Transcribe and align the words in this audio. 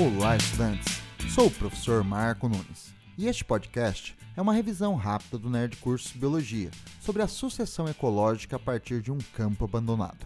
Olá, 0.00 0.36
estudantes! 0.36 1.02
Sou 1.34 1.48
o 1.48 1.50
professor 1.50 2.04
Marco 2.04 2.48
Nunes 2.48 2.94
e 3.16 3.26
este 3.26 3.44
podcast 3.44 4.16
é 4.36 4.40
uma 4.40 4.52
revisão 4.52 4.94
rápida 4.94 5.36
do 5.36 5.50
Nerd 5.50 5.76
Curso 5.78 6.16
Biologia 6.16 6.70
sobre 7.00 7.20
a 7.20 7.26
sucessão 7.26 7.88
ecológica 7.88 8.54
a 8.54 8.58
partir 8.60 9.02
de 9.02 9.10
um 9.10 9.18
campo 9.34 9.64
abandonado. 9.64 10.24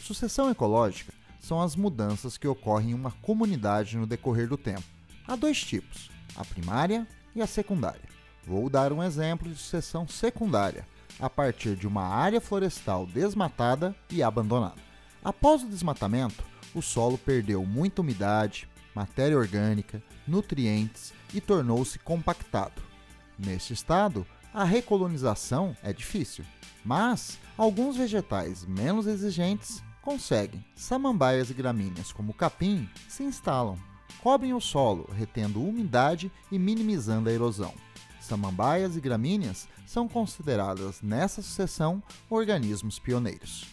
Sucessão 0.00 0.50
ecológica 0.50 1.12
são 1.38 1.60
as 1.60 1.76
mudanças 1.76 2.38
que 2.38 2.48
ocorrem 2.48 2.92
em 2.92 2.94
uma 2.94 3.10
comunidade 3.10 3.98
no 3.98 4.06
decorrer 4.06 4.48
do 4.48 4.56
tempo. 4.56 4.84
Há 5.26 5.36
dois 5.36 5.62
tipos, 5.62 6.10
a 6.34 6.42
primária 6.42 7.06
e 7.36 7.42
a 7.42 7.46
secundária. 7.46 8.08
Vou 8.46 8.70
dar 8.70 8.90
um 8.90 9.02
exemplo 9.02 9.50
de 9.50 9.58
sucessão 9.58 10.08
secundária, 10.08 10.86
a 11.20 11.28
partir 11.28 11.76
de 11.76 11.86
uma 11.86 12.06
área 12.06 12.40
florestal 12.40 13.04
desmatada 13.04 13.94
e 14.10 14.22
abandonada. 14.22 14.80
Após 15.22 15.62
o 15.62 15.68
desmatamento, 15.68 16.42
o 16.74 16.80
solo 16.80 17.18
perdeu 17.18 17.66
muita 17.66 18.00
umidade, 18.00 18.66
matéria 18.98 19.38
orgânica, 19.38 20.02
nutrientes 20.26 21.12
e 21.32 21.40
tornou-se 21.40 22.00
compactado. 22.00 22.82
Neste 23.38 23.72
estado, 23.72 24.26
a 24.52 24.64
recolonização 24.64 25.76
é 25.84 25.92
difícil, 25.92 26.44
mas 26.84 27.38
alguns 27.56 27.96
vegetais 27.96 28.64
menos 28.64 29.06
exigentes 29.06 29.84
conseguem. 30.02 30.64
Samambaias 30.74 31.48
e 31.48 31.54
gramíneas, 31.54 32.10
como 32.10 32.32
o 32.32 32.34
capim, 32.34 32.90
se 33.08 33.22
instalam, 33.22 33.78
cobrem 34.20 34.52
o 34.52 34.60
solo, 34.60 35.08
retendo 35.16 35.62
umidade 35.62 36.32
e 36.50 36.58
minimizando 36.58 37.28
a 37.28 37.32
erosão. 37.32 37.72
Samambaias 38.20 38.96
e 38.96 39.00
gramíneas 39.00 39.68
são 39.86 40.08
consideradas 40.08 41.00
nessa 41.02 41.40
sucessão 41.40 42.02
organismos 42.28 42.98
pioneiros. 42.98 43.64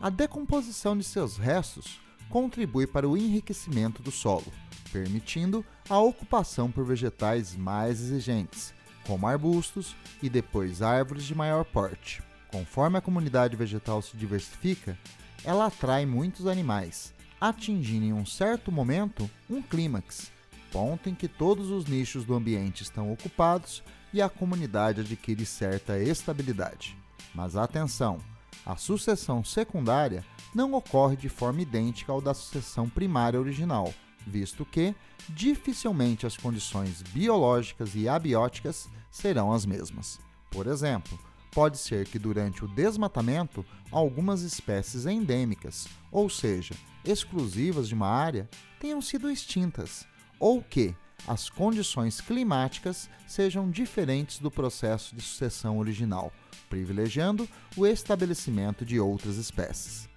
A 0.00 0.10
decomposição 0.10 0.98
de 0.98 1.04
seus 1.04 1.36
restos 1.36 2.00
contribui 2.28 2.86
para 2.86 3.08
o 3.08 3.16
enriquecimento 3.16 4.02
do 4.02 4.10
solo, 4.10 4.52
permitindo 4.92 5.64
a 5.88 5.98
ocupação 5.98 6.70
por 6.70 6.84
vegetais 6.84 7.54
mais 7.54 8.00
exigentes, 8.00 8.74
como 9.06 9.26
arbustos 9.26 9.94
e 10.22 10.28
depois 10.28 10.82
árvores 10.82 11.24
de 11.24 11.34
maior 11.34 11.64
porte. 11.64 12.22
Conforme 12.48 12.98
a 12.98 13.00
comunidade 13.00 13.56
vegetal 13.56 14.00
se 14.00 14.16
diversifica, 14.16 14.98
ela 15.44 15.66
atrai 15.66 16.06
muitos 16.06 16.46
animais, 16.46 17.12
atingindo 17.40 18.06
em 18.06 18.12
um 18.12 18.24
certo 18.24 18.72
momento 18.72 19.28
um 19.50 19.60
clímax, 19.60 20.32
ponto 20.72 21.08
em 21.08 21.14
que 21.14 21.28
todos 21.28 21.70
os 21.70 21.86
nichos 21.86 22.24
do 22.24 22.34
ambiente 22.34 22.82
estão 22.82 23.12
ocupados 23.12 23.82
e 24.12 24.22
a 24.22 24.28
comunidade 24.28 25.00
adquire 25.00 25.44
certa 25.44 25.98
estabilidade. 25.98 26.96
Mas 27.34 27.56
atenção, 27.56 28.18
a 28.64 28.76
sucessão 28.76 29.44
secundária 29.44 30.24
não 30.54 30.72
ocorre 30.74 31.16
de 31.16 31.28
forma 31.28 31.62
idêntica 31.62 32.12
ao 32.12 32.20
da 32.20 32.32
sucessão 32.32 32.88
primária 32.88 33.40
original, 33.40 33.92
visto 34.26 34.64
que 34.64 34.94
dificilmente 35.28 36.26
as 36.26 36.36
condições 36.36 37.02
biológicas 37.02 37.94
e 37.94 38.08
abióticas 38.08 38.88
serão 39.10 39.52
as 39.52 39.66
mesmas. 39.66 40.18
Por 40.50 40.66
exemplo, 40.66 41.18
pode 41.50 41.78
ser 41.78 42.06
que 42.06 42.18
durante 42.18 42.64
o 42.64 42.68
desmatamento 42.68 43.64
algumas 43.90 44.42
espécies 44.42 45.06
endêmicas, 45.06 45.86
ou 46.10 46.28
seja, 46.28 46.74
exclusivas 47.04 47.88
de 47.88 47.94
uma 47.94 48.08
área, 48.08 48.48
tenham 48.80 49.00
sido 49.00 49.30
extintas, 49.30 50.06
ou 50.38 50.62
que 50.62 50.94
as 51.26 51.48
condições 51.48 52.20
climáticas 52.20 53.08
sejam 53.26 53.70
diferentes 53.70 54.38
do 54.38 54.50
processo 54.50 55.14
de 55.14 55.22
sucessão 55.22 55.78
original, 55.78 56.32
privilegiando 56.68 57.48
o 57.76 57.86
estabelecimento 57.86 58.84
de 58.84 58.98
outras 58.98 59.36
espécies. 59.36 60.08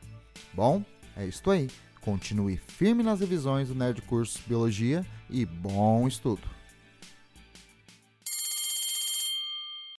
Bom, 0.53 0.83
é 1.15 1.25
isto 1.25 1.51
aí. 1.51 1.69
Continue 2.01 2.57
firme 2.57 3.03
nas 3.03 3.19
revisões 3.19 3.67
do 3.67 3.75
Nerd 3.75 4.01
Curso 4.03 4.39
Biologia 4.47 5.05
e 5.29 5.45
bom 5.45 6.07
estudo! 6.07 6.56